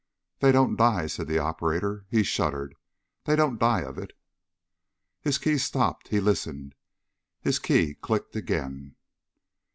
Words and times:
"They 0.39 0.51
don't 0.51 0.77
die," 0.77 1.05
said 1.05 1.27
the 1.27 1.37
operator. 1.37 2.07
He 2.09 2.23
shuddered. 2.23 2.73
"They 3.25 3.35
don't 3.35 3.59
die 3.59 3.81
of 3.81 3.99
it." 3.99 4.13
His 5.21 5.37
key 5.37 5.59
stopped. 5.59 6.07
He 6.07 6.19
listened. 6.19 6.73
His 7.39 7.59
key 7.59 7.93
clicked 7.93 8.35
again. 8.35 8.95